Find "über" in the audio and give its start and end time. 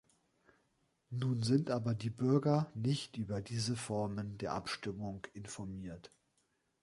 3.17-3.39